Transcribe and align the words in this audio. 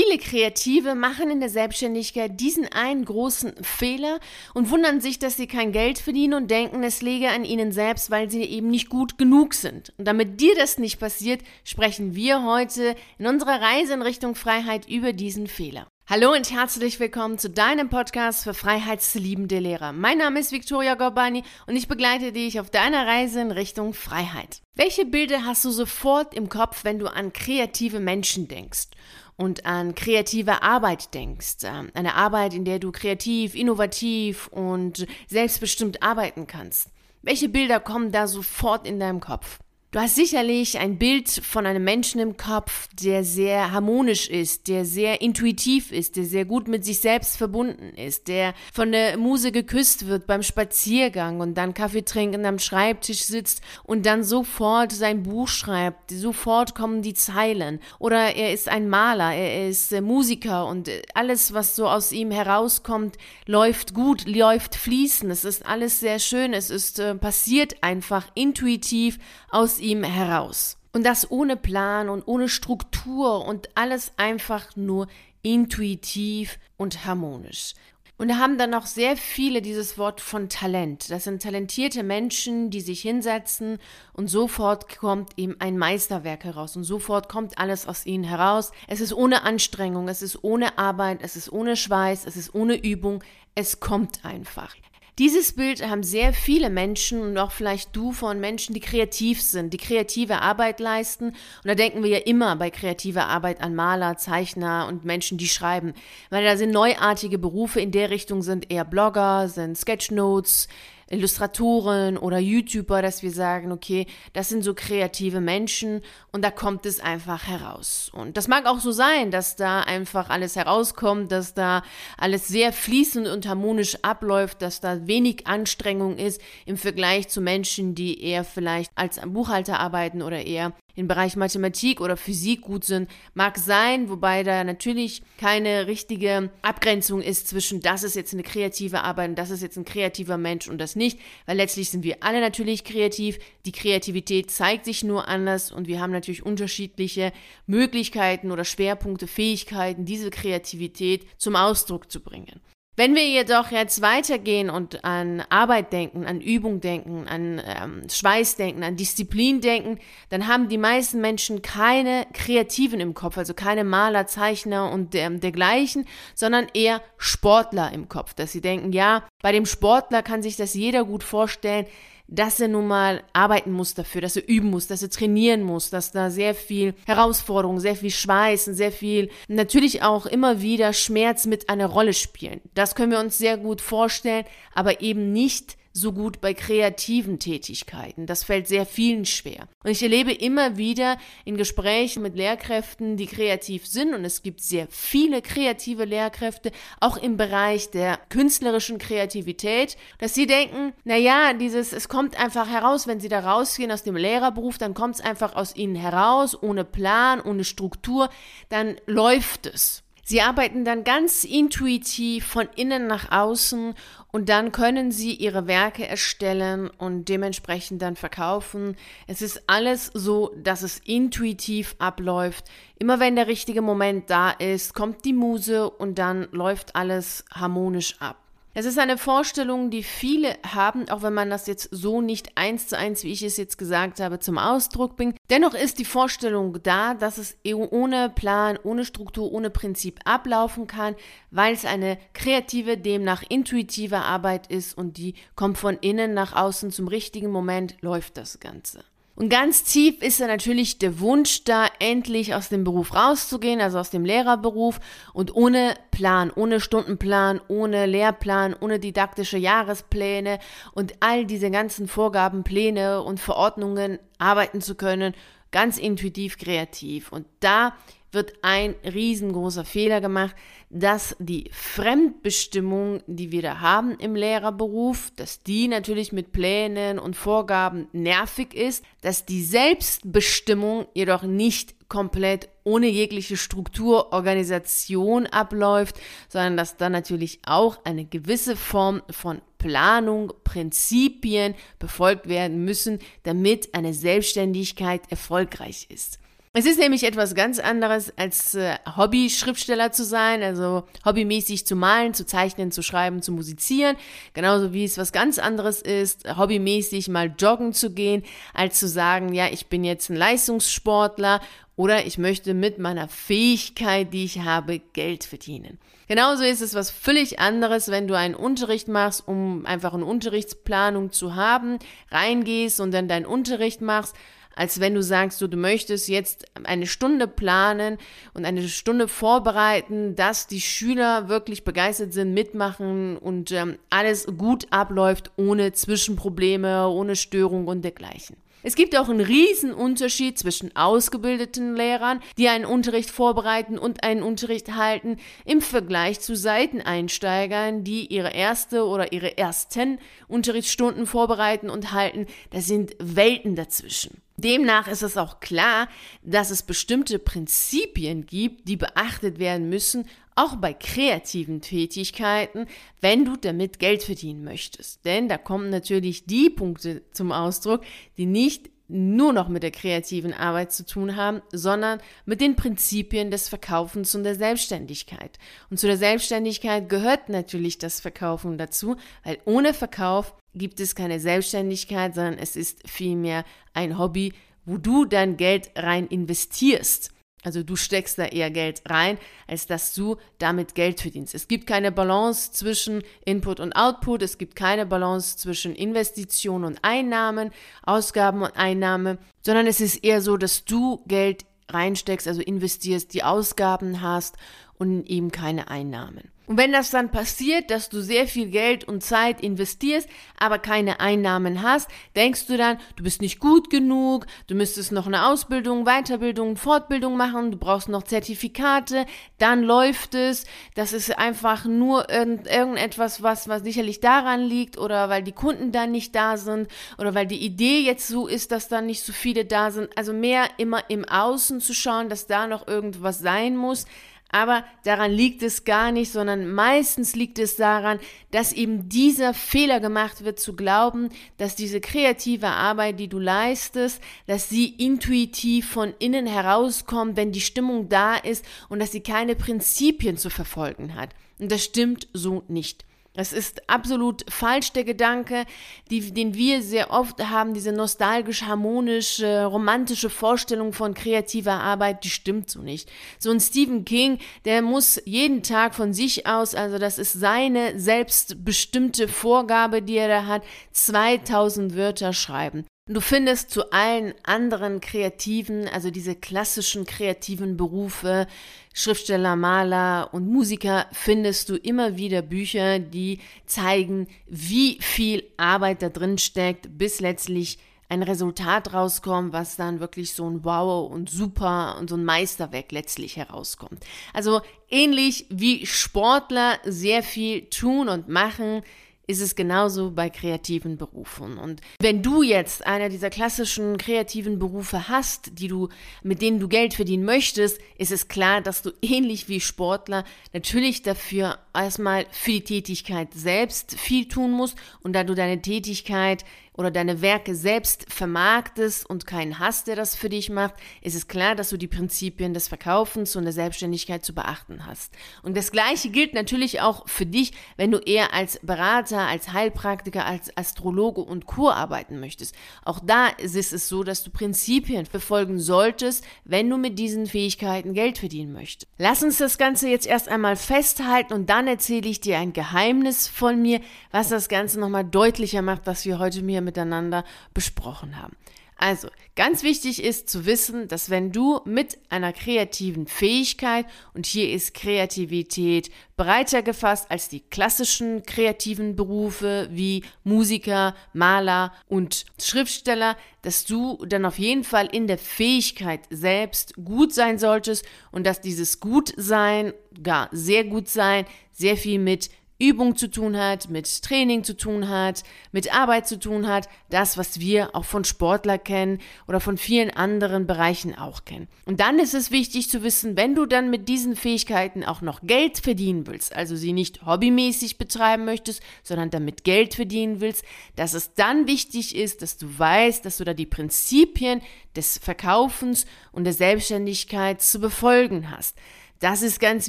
Viele 0.00 0.18
Kreative 0.18 0.94
machen 0.94 1.28
in 1.28 1.40
der 1.40 1.48
Selbstständigkeit 1.48 2.38
diesen 2.38 2.68
einen 2.68 3.04
großen 3.04 3.52
Fehler 3.64 4.20
und 4.54 4.70
wundern 4.70 5.00
sich, 5.00 5.18
dass 5.18 5.36
sie 5.36 5.48
kein 5.48 5.72
Geld 5.72 5.98
verdienen 5.98 6.34
und 6.34 6.52
denken, 6.52 6.84
es 6.84 7.02
läge 7.02 7.30
an 7.30 7.44
ihnen 7.44 7.72
selbst, 7.72 8.08
weil 8.08 8.30
sie 8.30 8.44
eben 8.44 8.68
nicht 8.68 8.90
gut 8.90 9.18
genug 9.18 9.54
sind. 9.54 9.92
Und 9.98 10.04
damit 10.04 10.40
dir 10.40 10.54
das 10.54 10.78
nicht 10.78 11.00
passiert, 11.00 11.40
sprechen 11.64 12.14
wir 12.14 12.44
heute 12.44 12.94
in 13.18 13.26
unserer 13.26 13.60
Reise 13.60 13.94
in 13.94 14.02
Richtung 14.02 14.36
Freiheit 14.36 14.88
über 14.88 15.12
diesen 15.12 15.48
Fehler. 15.48 15.88
Hallo 16.06 16.32
und 16.32 16.50
herzlich 16.52 17.00
willkommen 17.00 17.36
zu 17.36 17.50
deinem 17.50 17.90
Podcast 17.90 18.44
für 18.44 18.54
freiheitsliebende 18.54 19.58
Lehrer. 19.58 19.92
Mein 19.92 20.18
Name 20.18 20.38
ist 20.38 20.52
Viktoria 20.52 20.94
Gorbani 20.94 21.42
und 21.66 21.74
ich 21.74 21.88
begleite 21.88 22.32
dich 22.32 22.60
auf 22.60 22.70
deiner 22.70 23.04
Reise 23.04 23.40
in 23.40 23.50
Richtung 23.50 23.94
Freiheit. 23.94 24.62
Welche 24.76 25.04
Bilder 25.04 25.44
hast 25.44 25.64
du 25.64 25.70
sofort 25.70 26.34
im 26.34 26.48
Kopf, 26.48 26.84
wenn 26.84 27.00
du 27.00 27.12
an 27.12 27.32
kreative 27.32 27.98
Menschen 28.00 28.46
denkst? 28.46 28.90
Und 29.38 29.64
an 29.64 29.94
kreative 29.94 30.62
Arbeit 30.62 31.14
denkst, 31.14 31.58
ähm, 31.62 31.90
eine 31.94 32.14
Arbeit, 32.16 32.52
in 32.52 32.66
der 32.66 32.78
du 32.78 32.92
kreativ, 32.92 33.54
innovativ 33.54 34.48
und 34.48 35.06
selbstbestimmt 35.28 36.02
arbeiten 36.02 36.46
kannst. 36.46 36.90
Welche 37.22 37.48
Bilder 37.48 37.80
kommen 37.80 38.12
da 38.12 38.26
sofort 38.26 38.86
in 38.86 39.00
deinem 39.00 39.20
Kopf? 39.20 39.58
Du 39.90 39.98
hast 39.98 40.16
sicherlich 40.16 40.78
ein 40.78 40.98
Bild 40.98 41.30
von 41.30 41.64
einem 41.64 41.82
Menschen 41.82 42.20
im 42.20 42.36
Kopf, 42.36 42.88
der 43.00 43.24
sehr 43.24 43.72
harmonisch 43.72 44.28
ist, 44.28 44.68
der 44.68 44.84
sehr 44.84 45.22
intuitiv 45.22 45.92
ist, 45.92 46.16
der 46.16 46.26
sehr 46.26 46.44
gut 46.44 46.68
mit 46.68 46.84
sich 46.84 47.00
selbst 47.00 47.38
verbunden 47.38 47.94
ist, 47.96 48.28
der 48.28 48.52
von 48.70 48.92
der 48.92 49.16
Muse 49.16 49.50
geküsst 49.50 50.06
wird 50.06 50.26
beim 50.26 50.42
Spaziergang 50.42 51.40
und 51.40 51.54
dann 51.54 51.72
Kaffee 51.72 52.04
trinken 52.04 52.44
am 52.44 52.58
Schreibtisch 52.58 53.22
sitzt 53.22 53.62
und 53.82 54.04
dann 54.04 54.24
sofort 54.24 54.92
sein 54.92 55.22
Buch 55.22 55.48
schreibt, 55.48 56.10
sofort 56.10 56.74
kommen 56.74 57.00
die 57.00 57.14
Zeilen. 57.14 57.80
Oder 57.98 58.36
er 58.36 58.52
ist 58.52 58.68
ein 58.68 58.90
Maler, 58.90 59.32
er 59.32 59.70
ist 59.70 59.90
äh, 59.94 60.02
Musiker 60.02 60.66
und 60.66 60.88
äh, 60.88 61.00
alles, 61.14 61.54
was 61.54 61.74
so 61.74 61.88
aus 61.88 62.12
ihm 62.12 62.30
herauskommt, 62.30 63.16
läuft 63.46 63.94
gut, 63.94 64.28
läuft 64.28 64.74
fließend. 64.74 65.32
Es 65.32 65.46
ist 65.46 65.64
alles 65.64 65.98
sehr 65.98 66.18
schön, 66.18 66.52
es 66.52 66.68
ist 66.68 66.98
äh, 66.98 67.14
passiert 67.14 67.82
einfach 67.82 68.26
intuitiv 68.34 69.18
aus 69.50 69.77
ihm 69.80 70.04
heraus. 70.04 70.78
Und 70.92 71.04
das 71.04 71.30
ohne 71.30 71.56
Plan 71.56 72.08
und 72.08 72.26
ohne 72.26 72.48
Struktur 72.48 73.44
und 73.46 73.68
alles 73.76 74.12
einfach 74.16 74.74
nur 74.76 75.06
intuitiv 75.42 76.58
und 76.76 77.04
harmonisch. 77.04 77.74
Und 78.20 78.28
da 78.28 78.38
haben 78.38 78.58
dann 78.58 78.70
noch 78.70 78.86
sehr 78.86 79.16
viele 79.16 79.62
dieses 79.62 79.96
Wort 79.96 80.20
von 80.20 80.48
Talent. 80.48 81.08
Das 81.08 81.22
sind 81.22 81.40
talentierte 81.40 82.02
Menschen, 82.02 82.68
die 82.68 82.80
sich 82.80 83.00
hinsetzen 83.00 83.78
und 84.12 84.26
sofort 84.26 84.98
kommt 84.98 85.38
eben 85.38 85.54
ein 85.60 85.78
Meisterwerk 85.78 86.42
heraus 86.42 86.74
und 86.74 86.82
sofort 86.82 87.28
kommt 87.28 87.58
alles 87.58 87.86
aus 87.86 88.06
ihnen 88.06 88.24
heraus. 88.24 88.72
Es 88.88 89.00
ist 89.00 89.12
ohne 89.12 89.44
Anstrengung, 89.44 90.08
es 90.08 90.20
ist 90.20 90.42
ohne 90.42 90.78
Arbeit, 90.78 91.20
es 91.22 91.36
ist 91.36 91.52
ohne 91.52 91.76
Schweiß, 91.76 92.26
es 92.26 92.36
ist 92.36 92.56
ohne 92.56 92.74
Übung, 92.74 93.22
es 93.54 93.78
kommt 93.78 94.24
einfach. 94.24 94.74
Dieses 95.18 95.52
Bild 95.52 95.84
haben 95.84 96.04
sehr 96.04 96.32
viele 96.32 96.70
Menschen 96.70 97.20
und 97.20 97.38
auch 97.38 97.50
vielleicht 97.50 97.96
du 97.96 98.12
von 98.12 98.38
Menschen, 98.38 98.72
die 98.72 98.80
kreativ 98.80 99.42
sind, 99.42 99.72
die 99.72 99.78
kreative 99.78 100.42
Arbeit 100.42 100.78
leisten. 100.78 101.30
Und 101.30 101.36
da 101.64 101.74
denken 101.74 102.04
wir 102.04 102.10
ja 102.10 102.18
immer 102.18 102.54
bei 102.54 102.70
kreativer 102.70 103.26
Arbeit 103.26 103.60
an 103.60 103.74
Maler, 103.74 104.16
Zeichner 104.16 104.86
und 104.86 105.04
Menschen, 105.04 105.36
die 105.36 105.48
schreiben. 105.48 105.92
Weil 106.30 106.44
da 106.44 106.56
sind 106.56 106.70
neuartige 106.70 107.38
Berufe 107.38 107.80
in 107.80 107.90
der 107.90 108.10
Richtung 108.10 108.42
sind 108.42 108.70
eher 108.70 108.84
Blogger, 108.84 109.48
sind 109.48 109.76
Sketchnotes, 109.76 110.68
Illustratoren 111.10 112.18
oder 112.18 112.38
YouTuber, 112.38 113.02
dass 113.02 113.22
wir 113.22 113.30
sagen, 113.30 113.72
okay, 113.72 114.06
das 114.32 114.48
sind 114.48 114.62
so 114.62 114.74
kreative 114.74 115.40
Menschen 115.40 116.02
und 116.32 116.44
da 116.44 116.50
kommt 116.50 116.86
es 116.86 117.00
einfach 117.00 117.46
heraus. 117.46 118.10
Und 118.12 118.36
das 118.36 118.48
mag 118.48 118.66
auch 118.66 118.80
so 118.80 118.92
sein, 118.92 119.30
dass 119.30 119.56
da 119.56 119.80
einfach 119.80 120.30
alles 120.30 120.56
herauskommt, 120.56 121.32
dass 121.32 121.54
da 121.54 121.82
alles 122.16 122.48
sehr 122.48 122.72
fließend 122.72 123.28
und 123.28 123.46
harmonisch 123.48 123.96
abläuft, 124.02 124.62
dass 124.62 124.80
da 124.80 125.06
wenig 125.06 125.46
Anstrengung 125.46 126.18
ist 126.18 126.40
im 126.66 126.76
Vergleich 126.76 127.28
zu 127.28 127.40
Menschen, 127.40 127.94
die 127.94 128.22
eher 128.22 128.44
vielleicht 128.44 128.92
als 128.94 129.20
Buchhalter 129.24 129.80
arbeiten 129.80 130.22
oder 130.22 130.44
eher 130.44 130.72
im 130.98 131.06
Bereich 131.06 131.36
Mathematik 131.36 132.00
oder 132.00 132.16
Physik 132.16 132.62
gut 132.62 132.84
sind, 132.84 133.08
mag 133.32 133.56
sein, 133.56 134.10
wobei 134.10 134.42
da 134.42 134.64
natürlich 134.64 135.22
keine 135.38 135.86
richtige 135.86 136.50
Abgrenzung 136.60 137.22
ist 137.22 137.46
zwischen 137.46 137.80
das 137.80 138.02
ist 138.02 138.16
jetzt 138.16 138.32
eine 138.32 138.42
kreative 138.42 139.02
Arbeit 139.04 139.30
und 139.30 139.38
das 139.38 139.50
ist 139.50 139.62
jetzt 139.62 139.76
ein 139.76 139.84
kreativer 139.84 140.38
Mensch 140.38 140.66
und 140.66 140.78
das 140.78 140.96
nicht, 140.96 141.20
weil 141.46 141.56
letztlich 141.56 141.90
sind 141.90 142.02
wir 142.02 142.16
alle 142.20 142.40
natürlich 142.40 142.82
kreativ. 142.82 143.38
Die 143.64 143.72
Kreativität 143.72 144.50
zeigt 144.50 144.84
sich 144.84 145.04
nur 145.04 145.28
anders 145.28 145.70
und 145.70 145.86
wir 145.86 146.00
haben 146.00 146.12
natürlich 146.12 146.44
unterschiedliche 146.44 147.32
Möglichkeiten 147.66 148.50
oder 148.50 148.64
Schwerpunkte, 148.64 149.28
Fähigkeiten, 149.28 150.04
diese 150.04 150.30
Kreativität 150.30 151.26
zum 151.38 151.54
Ausdruck 151.54 152.10
zu 152.10 152.20
bringen. 152.20 152.60
Wenn 152.98 153.14
wir 153.14 153.24
jedoch 153.24 153.70
jetzt 153.70 154.02
weitergehen 154.02 154.70
und 154.70 155.04
an 155.04 155.40
Arbeit 155.50 155.92
denken, 155.92 156.26
an 156.26 156.40
Übung 156.40 156.80
denken, 156.80 157.28
an 157.28 157.62
ähm, 157.64 158.02
Schweiß 158.10 158.56
denken, 158.56 158.82
an 158.82 158.96
Disziplin 158.96 159.60
denken, 159.60 160.00
dann 160.30 160.48
haben 160.48 160.68
die 160.68 160.78
meisten 160.78 161.20
Menschen 161.20 161.62
keine 161.62 162.26
Kreativen 162.32 162.98
im 162.98 163.14
Kopf, 163.14 163.38
also 163.38 163.54
keine 163.54 163.84
Maler, 163.84 164.26
Zeichner 164.26 164.90
und 164.90 165.14
ähm, 165.14 165.38
dergleichen, 165.38 166.08
sondern 166.34 166.66
eher 166.74 167.00
Sportler 167.18 167.92
im 167.92 168.08
Kopf, 168.08 168.34
dass 168.34 168.50
sie 168.50 168.60
denken, 168.60 168.92
ja, 168.92 169.22
bei 169.42 169.52
dem 169.52 169.64
Sportler 169.64 170.24
kann 170.24 170.42
sich 170.42 170.56
das 170.56 170.74
jeder 170.74 171.04
gut 171.04 171.22
vorstellen, 171.22 171.86
dass 172.28 172.60
er 172.60 172.68
nun 172.68 172.86
mal 172.86 173.22
arbeiten 173.32 173.72
muss 173.72 173.94
dafür, 173.94 174.20
dass 174.20 174.36
er 174.36 174.46
üben 174.46 174.68
muss, 174.68 174.86
dass 174.86 175.02
er 175.02 175.08
trainieren 175.08 175.62
muss, 175.62 175.88
dass 175.88 176.12
da 176.12 176.30
sehr 176.30 176.54
viel 176.54 176.94
Herausforderung, 177.06 177.80
sehr 177.80 177.96
viel 177.96 178.10
Schweiß 178.10 178.68
und 178.68 178.74
sehr 178.74 178.92
viel 178.92 179.30
natürlich 179.48 180.02
auch 180.02 180.26
immer 180.26 180.60
wieder 180.60 180.92
Schmerz 180.92 181.46
mit 181.46 181.70
einer 181.70 181.86
Rolle 181.86 182.12
spielen. 182.12 182.60
Das 182.74 182.94
können 182.94 183.12
wir 183.12 183.18
uns 183.18 183.38
sehr 183.38 183.56
gut 183.56 183.80
vorstellen, 183.80 184.44
aber 184.74 185.00
eben 185.00 185.32
nicht 185.32 185.77
so 185.92 186.12
gut 186.12 186.40
bei 186.40 186.54
kreativen 186.54 187.38
Tätigkeiten. 187.38 188.26
Das 188.26 188.44
fällt 188.44 188.68
sehr 188.68 188.86
vielen 188.86 189.24
schwer. 189.24 189.68
Und 189.82 189.90
ich 189.90 190.02
erlebe 190.02 190.32
immer 190.32 190.76
wieder 190.76 191.18
in 191.44 191.56
Gesprächen 191.56 192.22
mit 192.22 192.36
Lehrkräften, 192.36 193.16
die 193.16 193.26
kreativ 193.26 193.86
sind, 193.86 194.14
und 194.14 194.24
es 194.24 194.42
gibt 194.42 194.60
sehr 194.60 194.86
viele 194.90 195.42
kreative 195.42 196.04
Lehrkräfte, 196.04 196.72
auch 197.00 197.16
im 197.16 197.36
Bereich 197.36 197.90
der 197.90 198.18
künstlerischen 198.28 198.98
Kreativität, 198.98 199.96
dass 200.18 200.34
sie 200.34 200.46
denken, 200.46 200.92
na 201.04 201.16
ja, 201.16 201.52
dieses, 201.52 201.92
es 201.92 202.08
kommt 202.08 202.38
einfach 202.38 202.68
heraus, 202.68 203.06
wenn 203.06 203.20
sie 203.20 203.28
da 203.28 203.40
rausgehen 203.40 203.92
aus 203.92 204.02
dem 204.02 204.16
Lehrerberuf, 204.16 204.78
dann 204.78 204.94
kommt 204.94 205.16
es 205.16 205.20
einfach 205.20 205.54
aus 205.54 205.74
ihnen 205.76 205.96
heraus, 205.96 206.60
ohne 206.60 206.84
Plan, 206.84 207.40
ohne 207.40 207.64
Struktur, 207.64 208.30
dann 208.68 208.96
läuft 209.06 209.66
es. 209.66 210.04
Sie 210.28 210.42
arbeiten 210.42 210.84
dann 210.84 211.04
ganz 211.04 211.42
intuitiv 211.42 212.44
von 212.44 212.68
innen 212.76 213.06
nach 213.06 213.32
außen 213.32 213.94
und 214.30 214.50
dann 214.50 214.72
können 214.72 215.10
Sie 215.10 215.32
Ihre 215.32 215.66
Werke 215.66 216.06
erstellen 216.06 216.90
und 216.90 217.30
dementsprechend 217.30 218.02
dann 218.02 218.14
verkaufen. 218.14 218.94
Es 219.26 219.40
ist 219.40 219.62
alles 219.68 220.10
so, 220.12 220.54
dass 220.62 220.82
es 220.82 220.98
intuitiv 220.98 221.96
abläuft. 221.98 222.66
Immer 222.98 223.20
wenn 223.20 223.36
der 223.36 223.46
richtige 223.46 223.80
Moment 223.80 224.28
da 224.28 224.50
ist, 224.50 224.92
kommt 224.92 225.24
die 225.24 225.32
Muse 225.32 225.88
und 225.88 226.18
dann 226.18 226.46
läuft 226.52 226.94
alles 226.94 227.46
harmonisch 227.50 228.20
ab. 228.20 228.47
Es 228.78 228.86
ist 228.86 229.00
eine 229.00 229.18
Vorstellung, 229.18 229.90
die 229.90 230.04
viele 230.04 230.54
haben, 230.64 231.08
auch 231.08 231.22
wenn 231.22 231.34
man 231.34 231.50
das 231.50 231.66
jetzt 231.66 231.88
so 231.90 232.20
nicht 232.20 232.56
eins 232.56 232.86
zu 232.86 232.96
eins, 232.96 233.24
wie 233.24 233.32
ich 233.32 233.42
es 233.42 233.56
jetzt 233.56 233.76
gesagt 233.76 234.20
habe, 234.20 234.38
zum 234.38 234.56
Ausdruck 234.56 235.16
bringt. 235.16 235.36
Dennoch 235.50 235.74
ist 235.74 235.98
die 235.98 236.04
Vorstellung 236.04 236.80
da, 236.84 237.14
dass 237.14 237.38
es 237.38 237.56
ohne 237.66 238.30
Plan, 238.30 238.78
ohne 238.80 239.04
Struktur, 239.04 239.50
ohne 239.50 239.70
Prinzip 239.70 240.20
ablaufen 240.24 240.86
kann, 240.86 241.16
weil 241.50 241.74
es 241.74 241.84
eine 241.84 242.18
kreative, 242.34 242.96
demnach 242.96 243.42
intuitive 243.48 244.18
Arbeit 244.18 244.68
ist 244.68 244.96
und 244.96 245.16
die 245.16 245.34
kommt 245.56 245.76
von 245.76 245.96
innen 246.00 246.32
nach 246.32 246.54
außen 246.54 246.92
zum 246.92 247.08
richtigen 247.08 247.50
Moment, 247.50 247.96
läuft 248.00 248.36
das 248.36 248.60
Ganze. 248.60 249.02
Und 249.38 249.50
ganz 249.50 249.84
tief 249.84 250.20
ist 250.20 250.40
da 250.40 250.48
natürlich 250.48 250.98
der 250.98 251.20
Wunsch 251.20 251.62
da, 251.62 251.86
endlich 252.00 252.56
aus 252.56 252.70
dem 252.70 252.82
Beruf 252.82 253.14
rauszugehen, 253.14 253.80
also 253.80 254.00
aus 254.00 254.10
dem 254.10 254.24
Lehrerberuf 254.24 254.98
und 255.32 255.54
ohne 255.54 255.94
Plan, 256.10 256.50
ohne 256.52 256.80
Stundenplan, 256.80 257.60
ohne 257.68 258.06
Lehrplan, 258.06 258.74
ohne 258.80 258.98
didaktische 258.98 259.56
Jahrespläne 259.56 260.58
und 260.92 261.14
all 261.20 261.46
diese 261.46 261.70
ganzen 261.70 262.08
Vorgaben, 262.08 262.64
Pläne 262.64 263.22
und 263.22 263.38
Verordnungen 263.38 264.18
arbeiten 264.38 264.80
zu 264.80 264.96
können, 264.96 265.34
ganz 265.70 265.98
intuitiv 265.98 266.58
kreativ. 266.58 267.30
Und 267.30 267.46
da 267.60 267.94
wird 268.32 268.54
ein 268.62 268.94
riesengroßer 269.04 269.84
Fehler 269.84 270.20
gemacht, 270.20 270.54
dass 270.90 271.36
die 271.38 271.70
Fremdbestimmung, 271.72 273.22
die 273.26 273.52
wir 273.52 273.62
da 273.62 273.80
haben 273.80 274.18
im 274.18 274.34
Lehrerberuf, 274.34 275.30
dass 275.36 275.62
die 275.62 275.88
natürlich 275.88 276.32
mit 276.32 276.52
Plänen 276.52 277.18
und 277.18 277.36
Vorgaben 277.36 278.08
nervig 278.12 278.74
ist, 278.74 279.04
dass 279.20 279.44
die 279.44 279.62
Selbstbestimmung 279.62 281.06
jedoch 281.14 281.42
nicht 281.42 281.94
komplett 282.08 282.70
ohne 282.84 283.06
jegliche 283.06 283.58
Struktur, 283.58 284.32
Organisation 284.32 285.46
abläuft, 285.46 286.16
sondern 286.48 286.78
dass 286.78 286.96
da 286.96 287.10
natürlich 287.10 287.60
auch 287.66 287.98
eine 288.04 288.24
gewisse 288.24 288.76
Form 288.76 289.22
von 289.30 289.60
Planung, 289.76 290.52
Prinzipien 290.64 291.74
befolgt 291.98 292.48
werden 292.48 292.84
müssen, 292.84 293.18
damit 293.42 293.94
eine 293.94 294.14
Selbstständigkeit 294.14 295.22
erfolgreich 295.30 296.06
ist. 296.10 296.38
Es 296.78 296.86
ist 296.86 297.00
nämlich 297.00 297.24
etwas 297.24 297.56
ganz 297.56 297.80
anderes, 297.80 298.32
als 298.36 298.76
äh, 298.76 298.94
Hobby-Schriftsteller 299.16 300.12
zu 300.12 300.24
sein, 300.24 300.62
also 300.62 301.02
hobbymäßig 301.24 301.84
zu 301.84 301.96
malen, 301.96 302.34
zu 302.34 302.46
zeichnen, 302.46 302.92
zu 302.92 303.02
schreiben, 303.02 303.42
zu 303.42 303.50
musizieren. 303.50 304.14
Genauso 304.54 304.92
wie 304.92 305.02
es 305.02 305.18
was 305.18 305.32
ganz 305.32 305.58
anderes 305.58 306.00
ist, 306.00 306.56
hobbymäßig 306.56 307.30
mal 307.30 307.52
joggen 307.58 307.94
zu 307.94 308.12
gehen, 308.12 308.44
als 308.74 309.00
zu 309.00 309.08
sagen, 309.08 309.52
ja, 309.54 309.66
ich 309.72 309.88
bin 309.88 310.04
jetzt 310.04 310.30
ein 310.30 310.36
Leistungssportler 310.36 311.60
oder 311.96 312.26
ich 312.26 312.38
möchte 312.38 312.74
mit 312.74 313.00
meiner 313.00 313.26
Fähigkeit, 313.26 314.32
die 314.32 314.44
ich 314.44 314.60
habe, 314.60 315.00
Geld 315.14 315.42
verdienen. 315.42 315.98
Genauso 316.28 316.62
ist 316.62 316.80
es 316.80 316.94
was 316.94 317.10
völlig 317.10 317.58
anderes, 317.58 318.08
wenn 318.08 318.28
du 318.28 318.36
einen 318.36 318.54
Unterricht 318.54 319.08
machst, 319.08 319.48
um 319.48 319.84
einfach 319.84 320.14
eine 320.14 320.26
Unterrichtsplanung 320.26 321.32
zu 321.32 321.56
haben, 321.56 321.98
reingehst 322.30 323.00
und 323.00 323.10
dann 323.10 323.26
deinen 323.26 323.46
Unterricht 323.46 324.00
machst 324.00 324.36
als 324.78 325.00
wenn 325.00 325.14
du 325.14 325.24
sagst, 325.24 325.60
du, 325.60 325.66
du 325.66 325.76
möchtest 325.76 326.28
jetzt 326.28 326.66
eine 326.84 327.08
Stunde 327.08 327.48
planen 327.48 328.16
und 328.54 328.64
eine 328.64 328.86
Stunde 328.86 329.26
vorbereiten, 329.26 330.36
dass 330.36 330.68
die 330.68 330.80
Schüler 330.80 331.48
wirklich 331.48 331.82
begeistert 331.82 332.32
sind, 332.32 332.54
mitmachen 332.54 333.36
und 333.36 333.72
ähm, 333.72 333.98
alles 334.08 334.46
gut 334.56 334.86
abläuft, 334.90 335.50
ohne 335.56 335.92
Zwischenprobleme, 335.92 337.08
ohne 337.08 337.34
Störung 337.34 337.88
und 337.88 338.02
dergleichen. 338.02 338.56
Es 338.82 338.94
gibt 338.94 339.16
auch 339.16 339.28
einen 339.28 339.40
riesen 339.40 339.92
Unterschied 339.92 340.58
zwischen 340.58 340.94
ausgebildeten 340.94 341.96
Lehrern, 341.96 342.40
die 342.56 342.68
einen 342.68 342.84
Unterricht 342.84 343.30
vorbereiten 343.30 343.98
und 343.98 344.22
einen 344.22 344.42
Unterricht 344.42 344.94
halten, 344.94 345.36
im 345.64 345.80
Vergleich 345.80 346.40
zu 346.40 346.54
Seiteneinsteigern, 346.54 348.04
die 348.04 348.26
ihre 348.26 348.52
erste 348.52 349.04
oder 349.06 349.32
ihre 349.32 349.58
ersten 349.58 350.18
Unterrichtsstunden 350.46 351.26
vorbereiten 351.26 351.90
und 351.90 352.12
halten. 352.12 352.46
Da 352.70 352.80
sind 352.80 353.16
Welten 353.18 353.74
dazwischen. 353.74 354.40
Demnach 354.56 355.06
ist 355.06 355.22
es 355.22 355.36
auch 355.36 355.60
klar, 355.60 356.08
dass 356.42 356.70
es 356.70 356.82
bestimmte 356.82 357.38
Prinzipien 357.38 358.44
gibt, 358.44 358.88
die 358.88 358.96
beachtet 358.96 359.60
werden 359.60 359.88
müssen, 359.88 360.26
auch 360.58 360.76
bei 360.76 360.92
kreativen 360.92 361.80
Tätigkeiten, 361.80 362.86
wenn 363.20 363.44
du 363.44 363.56
damit 363.56 363.98
Geld 363.98 364.24
verdienen 364.24 364.64
möchtest. 364.64 365.24
Denn 365.24 365.48
da 365.48 365.56
kommen 365.56 365.88
natürlich 365.88 366.46
die 366.46 366.68
Punkte 366.68 367.22
zum 367.32 367.52
Ausdruck, 367.52 368.02
die 368.36 368.46
nicht 368.46 368.90
nur 369.08 369.52
noch 369.54 369.68
mit 369.68 369.82
der 369.82 369.90
kreativen 369.90 370.52
Arbeit 370.52 370.92
zu 370.92 371.06
tun 371.06 371.36
haben, 371.36 371.62
sondern 371.72 372.20
mit 372.44 372.60
den 372.60 372.76
Prinzipien 372.76 373.50
des 373.50 373.68
Verkaufens 373.68 374.34
und 374.34 374.44
der 374.44 374.54
Selbstständigkeit. 374.54 375.58
Und 375.90 375.98
zu 375.98 376.06
der 376.06 376.18
Selbstständigkeit 376.18 377.08
gehört 377.08 377.48
natürlich 377.48 377.96
das 377.98 378.20
Verkaufen 378.20 378.76
dazu, 378.76 379.16
weil 379.44 379.58
ohne 379.64 379.94
Verkauf 379.94 380.54
gibt 380.74 381.00
es 381.00 381.14
keine 381.14 381.40
Selbstständigkeit, 381.40 382.34
sondern 382.34 382.58
es 382.58 382.76
ist 382.76 383.08
vielmehr 383.08 383.64
ein 383.94 384.18
Hobby, 384.18 384.52
wo 384.84 384.98
du 384.98 385.24
dein 385.24 385.56
Geld 385.56 385.90
rein 385.96 386.26
investierst. 386.26 387.32
Also 387.64 387.82
du 387.82 387.96
steckst 387.96 388.38
da 388.38 388.44
eher 388.44 388.70
Geld 388.70 389.02
rein, 389.08 389.36
als 389.66 389.86
dass 389.86 390.14
du 390.14 390.36
damit 390.58 390.94
Geld 390.94 391.20
verdienst. 391.20 391.54
Es 391.54 391.66
gibt 391.66 391.86
keine 391.86 392.12
Balance 392.12 392.72
zwischen 392.72 393.22
Input 393.44 393.80
und 393.80 393.94
Output, 393.94 394.42
es 394.42 394.58
gibt 394.58 394.76
keine 394.76 395.06
Balance 395.06 395.56
zwischen 395.56 395.94
Investition 395.94 396.84
und 396.84 397.00
Einnahmen, 397.02 397.70
Ausgaben 398.04 398.62
und 398.62 398.76
Einnahmen, 398.76 399.38
sondern 399.60 399.86
es 399.86 400.00
ist 400.00 400.24
eher 400.24 400.40
so, 400.40 400.56
dass 400.56 400.84
du 400.84 401.22
Geld 401.26 401.66
reinsteckst, 401.90 402.46
also 402.46 402.60
investierst, 402.60 403.34
die 403.34 403.42
Ausgaben 403.42 404.22
hast 404.22 404.56
und 404.98 405.26
eben 405.28 405.50
keine 405.50 405.88
Einnahmen. 405.88 406.50
Und 406.68 406.76
wenn 406.76 406.92
das 406.92 407.10
dann 407.10 407.30
passiert, 407.30 407.90
dass 407.90 408.10
du 408.10 408.20
sehr 408.20 408.46
viel 408.46 408.68
Geld 408.68 409.04
und 409.04 409.24
Zeit 409.24 409.62
investierst, 409.62 410.28
aber 410.58 410.78
keine 410.78 411.18
Einnahmen 411.18 411.82
hast, 411.82 412.10
denkst 412.36 412.66
du 412.66 412.76
dann, 412.76 412.98
du 413.16 413.24
bist 413.24 413.40
nicht 413.40 413.58
gut 413.58 413.88
genug, 413.88 414.46
du 414.66 414.74
müsstest 414.74 415.10
noch 415.10 415.26
eine 415.26 415.46
Ausbildung, 415.46 416.04
Weiterbildung, 416.04 416.76
Fortbildung 416.76 417.38
machen, 417.38 417.70
du 417.70 417.78
brauchst 417.78 418.10
noch 418.10 418.22
Zertifikate, 418.22 419.24
dann 419.56 419.82
läuft 419.82 420.34
es. 420.34 420.66
Das 420.94 421.14
ist 421.14 421.38
einfach 421.38 421.86
nur 421.86 422.28
irgendetwas, 422.28 423.42
was, 423.42 423.66
was 423.68 423.82
sicherlich 423.82 424.20
daran 424.20 424.60
liegt 424.62 424.98
oder 424.98 425.30
weil 425.30 425.42
die 425.42 425.52
Kunden 425.52 425.90
dann 425.90 426.12
nicht 426.12 426.34
da 426.34 426.58
sind 426.58 426.88
oder 427.16 427.34
weil 427.34 427.46
die 427.46 427.64
Idee 427.64 428.00
jetzt 428.00 428.28
so 428.28 428.46
ist, 428.46 428.72
dass 428.72 428.88
dann 428.88 429.06
nicht 429.06 429.22
so 429.22 429.32
viele 429.32 429.64
da 429.64 429.90
sind. 429.90 430.10
Also 430.18 430.34
mehr 430.34 430.68
immer 430.76 431.08
im 431.08 431.24
Außen 431.24 431.80
zu 431.80 431.94
schauen, 431.94 432.28
dass 432.28 432.46
da 432.46 432.66
noch 432.66 432.86
irgendwas 432.86 433.38
sein 433.38 433.74
muss 433.74 434.04
aber 434.50 434.84
daran 435.04 435.32
liegt 435.32 435.62
es 435.62 435.84
gar 435.84 436.10
nicht, 436.10 436.32
sondern 436.32 436.72
meistens 436.72 437.36
liegt 437.36 437.58
es 437.58 437.76
daran, 437.76 438.18
dass 438.50 438.72
eben 438.72 439.08
dieser 439.08 439.52
Fehler 439.52 440.00
gemacht 440.00 440.44
wird, 440.44 440.58
zu 440.58 440.74
glauben, 440.74 441.28
dass 441.58 441.76
diese 441.76 442.00
kreative 442.00 442.68
Arbeit, 442.68 443.20
die 443.20 443.28
du 443.28 443.38
leistest, 443.38 444.22
dass 444.46 444.68
sie 444.68 444.86
intuitiv 444.86 445.90
von 445.90 446.14
innen 446.18 446.46
herauskommt, 446.46 447.36
wenn 447.36 447.52
die 447.52 447.60
Stimmung 447.60 448.08
da 448.08 448.36
ist 448.36 448.64
und 448.88 449.00
dass 449.00 449.12
sie 449.12 449.20
keine 449.20 449.54
Prinzipien 449.54 450.38
zu 450.38 450.48
verfolgen 450.48 451.14
hat. 451.14 451.30
Und 451.58 451.70
das 451.70 451.84
stimmt 451.84 452.28
so 452.32 452.62
nicht. 452.68 453.04
Das 453.38 453.52
ist 453.52 453.88
absolut 453.88 454.44
falsch, 454.50 454.90
der 454.90 455.04
Gedanke, 455.04 455.64
die, 456.10 456.32
den 456.32 456.54
wir 456.54 456.82
sehr 456.82 457.12
oft 457.12 457.38
haben, 457.38 457.72
diese 457.72 457.92
nostalgisch, 457.92 458.62
harmonische, 458.62 459.66
romantische 459.66 460.28
Vorstellung 460.28 460.92
von 460.92 461.14
kreativer 461.14 461.74
Arbeit, 461.74 462.24
die 462.24 462.30
stimmt 462.30 462.68
so 462.68 462.82
nicht. 462.82 463.08
So 463.38 463.52
ein 463.52 463.60
Stephen 463.60 464.04
King, 464.04 464.40
der 464.64 464.82
muss 464.82 465.22
jeden 465.24 465.62
Tag 465.62 465.94
von 465.94 466.12
sich 466.12 466.48
aus, 466.48 466.74
also 466.74 466.98
das 466.98 467.20
ist 467.20 467.32
seine 467.34 468.00
selbstbestimmte 468.00 469.28
Vorgabe, 469.28 470.02
die 470.02 470.16
er 470.16 470.26
da 470.26 470.46
hat, 470.46 470.64
2000 470.90 471.94
Wörter 471.94 472.32
schreiben. 472.32 472.86
Du 473.10 473.22
findest 473.22 473.70
zu 473.70 473.90
allen 473.90 474.34
anderen 474.42 475.00
kreativen, 475.00 475.88
also 475.88 476.10
diese 476.10 476.34
klassischen 476.34 477.06
kreativen 477.06 477.78
Berufe, 477.78 478.46
Schriftsteller, 478.92 479.56
Maler 479.56 480.28
und 480.32 480.46
Musiker, 480.46 481.06
findest 481.12 481.70
du 481.70 481.76
immer 481.76 482.18
wieder 482.18 482.42
Bücher, 482.42 482.98
die 482.98 483.40
zeigen, 483.64 484.28
wie 484.46 484.98
viel 485.00 485.44
Arbeit 485.56 486.02
da 486.02 486.10
drin 486.10 486.36
steckt, 486.36 486.98
bis 486.98 487.20
letztlich 487.20 487.78
ein 488.10 488.22
Resultat 488.22 488.92
rauskommt, 488.92 489.54
was 489.54 489.76
dann 489.76 490.00
wirklich 490.00 490.34
so 490.34 490.48
ein 490.48 490.62
Wow 490.64 491.10
und 491.10 491.30
super 491.30 491.96
und 491.98 492.10
so 492.10 492.16
ein 492.16 492.24
Meisterwerk 492.26 492.92
letztlich 492.92 493.36
herauskommt. 493.36 494.04
Also 494.34 494.60
ähnlich 494.90 495.46
wie 495.48 495.86
Sportler 495.86 496.78
sehr 496.84 497.22
viel 497.22 497.70
tun 497.70 498.10
und 498.10 498.28
machen, 498.28 498.82
ist 499.28 499.42
es 499.42 499.54
genauso 499.54 500.10
bei 500.10 500.30
kreativen 500.30 500.96
Berufen. 500.96 501.58
Und 501.58 501.82
wenn 502.00 502.22
du 502.22 502.42
jetzt 502.42 502.86
einer 502.86 503.10
dieser 503.10 503.28
klassischen 503.28 503.98
kreativen 503.98 504.58
Berufe 504.58 505.08
hast, 505.08 505.58
die 505.60 505.68
du, 505.68 505.90
mit 506.22 506.40
denen 506.40 506.58
du 506.58 506.66
Geld 506.66 506.94
verdienen 506.94 507.26
möchtest, 507.26 507.78
ist 507.98 508.10
es 508.10 508.28
klar, 508.28 508.62
dass 508.62 508.80
du 508.80 508.90
ähnlich 509.02 509.48
wie 509.48 509.60
Sportler 509.60 510.24
natürlich 510.54 511.02
dafür 511.02 511.58
erstmal 511.74 512.24
für 512.30 512.52
die 512.52 512.64
Tätigkeit 512.64 513.34
selbst 513.34 513.98
viel 514.00 514.28
tun 514.28 514.50
musst 514.50 514.78
und 515.02 515.12
da 515.12 515.24
du 515.24 515.34
deine 515.34 515.60
Tätigkeit 515.60 516.46
oder 516.78 516.92
deine 516.92 517.20
Werke 517.20 517.56
selbst 517.56 518.06
vermarktest 518.08 519.04
und 519.10 519.26
keinen 519.26 519.58
hast, 519.58 519.88
der 519.88 519.96
das 519.96 520.14
für 520.14 520.28
dich 520.28 520.48
macht, 520.48 520.74
ist 521.02 521.16
es 521.16 521.26
klar, 521.26 521.56
dass 521.56 521.70
du 521.70 521.76
die 521.76 521.88
Prinzipien 521.88 522.54
des 522.54 522.68
Verkaufens 522.68 523.34
und 523.34 523.42
der 523.42 523.52
Selbstständigkeit 523.52 524.24
zu 524.24 524.32
beachten 524.32 524.86
hast. 524.86 525.12
Und 525.42 525.56
das 525.56 525.72
Gleiche 525.72 526.08
gilt 526.10 526.34
natürlich 526.34 526.80
auch 526.80 527.08
für 527.08 527.26
dich, 527.26 527.52
wenn 527.76 527.90
du 527.90 527.98
eher 527.98 528.32
als 528.32 528.60
Berater, 528.62 529.26
als 529.26 529.52
Heilpraktiker, 529.52 530.24
als 530.24 530.56
Astrologe 530.56 531.20
und 531.20 531.46
Kur 531.46 531.74
arbeiten 531.74 532.20
möchtest. 532.20 532.54
Auch 532.84 533.00
da 533.00 533.26
ist 533.26 533.56
es 533.56 533.88
so, 533.88 534.04
dass 534.04 534.22
du 534.22 534.30
Prinzipien 534.30 535.04
verfolgen 535.04 535.58
solltest, 535.58 536.24
wenn 536.44 536.70
du 536.70 536.76
mit 536.76 536.96
diesen 536.96 537.26
Fähigkeiten 537.26 537.92
Geld 537.92 538.18
verdienen 538.18 538.52
möchtest. 538.52 538.86
Lass 538.98 539.24
uns 539.24 539.38
das 539.38 539.58
Ganze 539.58 539.88
jetzt 539.88 540.06
erst 540.06 540.28
einmal 540.28 540.54
festhalten 540.54 541.32
und 541.32 541.50
dann 541.50 541.66
erzähle 541.66 542.08
ich 542.08 542.20
dir 542.20 542.38
ein 542.38 542.52
Geheimnis 542.52 543.26
von 543.26 543.60
mir, 543.60 543.80
was 544.12 544.28
das 544.28 544.48
Ganze 544.48 544.78
nochmal 544.78 545.04
deutlicher 545.04 545.62
macht, 545.62 545.82
was 545.84 546.04
wir 546.04 546.20
heute 546.20 546.42
mir 546.42 546.67
miteinander 546.68 547.24
besprochen 547.54 548.20
haben. 548.20 548.36
Also, 548.80 549.08
ganz 549.34 549.64
wichtig 549.64 550.00
ist 550.00 550.28
zu 550.28 550.46
wissen, 550.46 550.86
dass 550.86 551.10
wenn 551.10 551.32
du 551.32 551.60
mit 551.64 551.98
einer 552.10 552.32
kreativen 552.32 553.08
Fähigkeit, 553.08 553.86
und 554.14 554.24
hier 554.24 554.52
ist 554.52 554.72
Kreativität 554.72 555.90
breiter 556.16 556.62
gefasst 556.62 557.10
als 557.10 557.28
die 557.28 557.40
klassischen 557.40 558.22
kreativen 558.22 558.94
Berufe 558.94 559.68
wie 559.72 560.04
Musiker, 560.22 560.94
Maler 561.12 561.72
und 561.88 562.24
Schriftsteller, 562.40 563.16
dass 563.42 563.64
du 563.64 563.98
dann 564.06 564.24
auf 564.24 564.38
jeden 564.38 564.62
Fall 564.62 564.86
in 564.86 565.08
der 565.08 565.18
Fähigkeit 565.18 566.02
selbst 566.10 566.74
gut 566.76 567.12
sein 567.12 567.40
solltest 567.40 567.84
und 568.12 568.24
dass 568.28 568.40
dieses 568.40 568.78
Gutsein, 568.78 569.72
gar 570.04 570.28
sehr 570.30 570.62
gut 570.62 570.88
sein, 570.88 571.26
sehr 571.52 571.76
viel 571.76 571.98
mit 571.98 572.30
Übung 572.60 572.96
zu 572.96 573.08
tun 573.08 573.36
hat, 573.36 573.70
mit 573.70 574.02
Training 574.02 574.42
zu 574.42 574.56
tun 574.56 574.88
hat, 574.88 575.22
mit 575.52 575.72
Arbeit 575.72 576.08
zu 576.08 576.18
tun 576.18 576.48
hat, 576.48 576.68
das, 576.90 577.16
was 577.16 577.38
wir 577.38 577.76
auch 577.76 577.84
von 577.84 578.04
Sportler 578.04 578.58
kennen 578.58 579.00
oder 579.28 579.38
von 579.38 579.56
vielen 579.56 579.90
anderen 579.90 580.46
Bereichen 580.46 580.96
auch 580.96 581.24
kennen. 581.24 581.46
Und 581.66 581.78
dann 581.78 582.00
ist 582.00 582.14
es 582.14 582.32
wichtig 582.32 582.68
zu 582.68 582.82
wissen, 582.82 583.16
wenn 583.16 583.36
du 583.36 583.46
dann 583.46 583.70
mit 583.70 583.88
diesen 583.88 584.16
Fähigkeiten 584.16 584.82
auch 584.82 585.02
noch 585.02 585.20
Geld 585.22 585.58
verdienen 585.58 586.08
willst, 586.08 586.34
also 586.34 586.56
sie 586.56 586.72
nicht 586.72 587.06
hobbymäßig 587.06 587.78
betreiben 587.78 588.24
möchtest, 588.24 588.60
sondern 588.82 589.10
damit 589.10 589.44
Geld 589.44 589.74
verdienen 589.74 590.20
willst, 590.20 590.44
dass 590.74 590.94
es 590.94 591.14
dann 591.14 591.46
wichtig 591.46 591.94
ist, 591.94 592.22
dass 592.22 592.38
du 592.38 592.58
weißt, 592.58 593.04
dass 593.04 593.18
du 593.18 593.24
da 593.24 593.34
die 593.34 593.46
Prinzipien 593.46 594.42
des 594.74 594.98
Verkaufens 594.98 595.86
und 596.10 596.24
der 596.24 596.32
Selbstständigkeit 596.32 597.40
zu 597.40 597.60
befolgen 597.60 598.32
hast. 598.32 598.56
Das 598.98 599.22
ist 599.22 599.38
ganz 599.38 599.68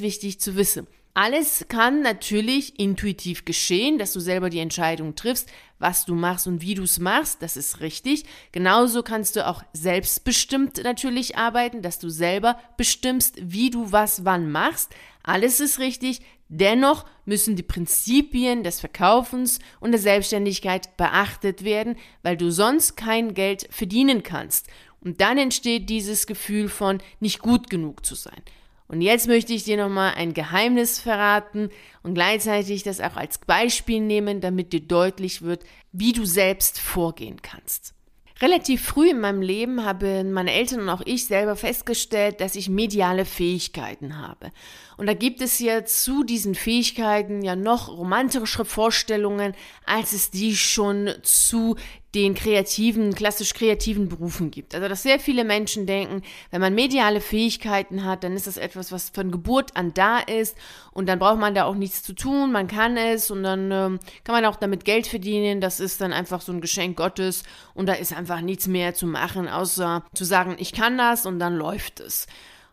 wichtig 0.00 0.40
zu 0.40 0.56
wissen. 0.56 0.88
Alles 1.12 1.66
kann 1.68 2.02
natürlich 2.02 2.78
intuitiv 2.78 3.44
geschehen, 3.44 3.98
dass 3.98 4.12
du 4.12 4.20
selber 4.20 4.48
die 4.48 4.60
Entscheidung 4.60 5.16
triffst, 5.16 5.50
was 5.80 6.04
du 6.04 6.14
machst 6.14 6.46
und 6.46 6.62
wie 6.62 6.74
du 6.74 6.84
es 6.84 7.00
machst, 7.00 7.42
das 7.42 7.56
ist 7.56 7.80
richtig. 7.80 8.24
Genauso 8.52 9.02
kannst 9.02 9.34
du 9.34 9.46
auch 9.46 9.64
selbstbestimmt 9.72 10.82
natürlich 10.84 11.36
arbeiten, 11.36 11.82
dass 11.82 11.98
du 11.98 12.10
selber 12.10 12.60
bestimmst, 12.76 13.36
wie 13.40 13.70
du 13.70 13.90
was 13.90 14.24
wann 14.24 14.52
machst. 14.52 14.90
Alles 15.22 15.58
ist 15.58 15.80
richtig. 15.80 16.20
Dennoch 16.48 17.06
müssen 17.24 17.56
die 17.56 17.62
Prinzipien 17.62 18.62
des 18.62 18.80
Verkaufens 18.80 19.58
und 19.80 19.92
der 19.92 20.00
Selbstständigkeit 20.00 20.96
beachtet 20.96 21.64
werden, 21.64 21.96
weil 22.22 22.36
du 22.36 22.50
sonst 22.50 22.96
kein 22.96 23.34
Geld 23.34 23.66
verdienen 23.70 24.22
kannst. 24.22 24.68
Und 25.00 25.20
dann 25.20 25.38
entsteht 25.38 25.88
dieses 25.88 26.26
Gefühl 26.26 26.68
von 26.68 26.98
nicht 27.20 27.38
gut 27.40 27.70
genug 27.70 28.04
zu 28.04 28.14
sein. 28.14 28.42
Und 28.90 29.02
jetzt 29.02 29.28
möchte 29.28 29.52
ich 29.52 29.62
dir 29.62 29.76
nochmal 29.76 30.14
ein 30.16 30.34
Geheimnis 30.34 30.98
verraten 30.98 31.70
und 32.02 32.14
gleichzeitig 32.14 32.82
das 32.82 33.00
auch 33.00 33.14
als 33.14 33.38
Beispiel 33.38 34.00
nehmen, 34.00 34.40
damit 34.40 34.72
dir 34.72 34.80
deutlich 34.80 35.42
wird, 35.42 35.62
wie 35.92 36.12
du 36.12 36.24
selbst 36.24 36.80
vorgehen 36.80 37.40
kannst. 37.40 37.94
Relativ 38.40 38.82
früh 38.82 39.10
in 39.10 39.20
meinem 39.20 39.42
Leben 39.42 39.84
haben 39.84 40.32
meine 40.32 40.52
Eltern 40.52 40.80
und 40.80 40.88
auch 40.88 41.02
ich 41.04 41.26
selber 41.26 41.54
festgestellt, 41.54 42.40
dass 42.40 42.56
ich 42.56 42.68
mediale 42.68 43.26
Fähigkeiten 43.26 44.18
habe. 44.18 44.50
Und 44.96 45.06
da 45.06 45.14
gibt 45.14 45.40
es 45.40 45.60
ja 45.60 45.84
zu 45.84 46.24
diesen 46.24 46.56
Fähigkeiten 46.56 47.42
ja 47.42 47.54
noch 47.54 47.96
romantischere 47.96 48.64
Vorstellungen, 48.64 49.54
als 49.86 50.14
es 50.14 50.30
die 50.30 50.56
schon 50.56 51.10
zu 51.22 51.76
den 52.14 52.34
kreativen, 52.34 53.14
klassisch 53.14 53.54
kreativen 53.54 54.08
Berufen 54.08 54.50
gibt. 54.50 54.74
Also, 54.74 54.88
dass 54.88 55.02
sehr 55.02 55.20
viele 55.20 55.44
Menschen 55.44 55.86
denken, 55.86 56.22
wenn 56.50 56.60
man 56.60 56.74
mediale 56.74 57.20
Fähigkeiten 57.20 58.04
hat, 58.04 58.24
dann 58.24 58.34
ist 58.34 58.46
das 58.46 58.56
etwas, 58.56 58.90
was 58.90 59.10
von 59.10 59.30
Geburt 59.30 59.76
an 59.76 59.94
da 59.94 60.18
ist 60.18 60.56
und 60.92 61.08
dann 61.08 61.18
braucht 61.18 61.38
man 61.38 61.54
da 61.54 61.64
auch 61.64 61.74
nichts 61.74 62.02
zu 62.02 62.12
tun, 62.12 62.50
man 62.50 62.66
kann 62.66 62.96
es 62.96 63.30
und 63.30 63.42
dann 63.42 63.70
ähm, 63.70 64.00
kann 64.24 64.34
man 64.34 64.44
auch 64.44 64.56
damit 64.56 64.84
Geld 64.84 65.06
verdienen. 65.06 65.60
Das 65.60 65.78
ist 65.78 66.00
dann 66.00 66.12
einfach 66.12 66.40
so 66.40 66.52
ein 66.52 66.60
Geschenk 66.60 66.96
Gottes 66.96 67.44
und 67.74 67.88
da 67.88 67.92
ist 67.92 68.12
einfach 68.12 68.40
nichts 68.40 68.66
mehr 68.66 68.94
zu 68.94 69.06
machen, 69.06 69.48
außer 69.48 70.04
zu 70.12 70.24
sagen, 70.24 70.56
ich 70.58 70.72
kann 70.72 70.98
das 70.98 71.26
und 71.26 71.38
dann 71.38 71.56
läuft 71.56 72.00
es. 72.00 72.26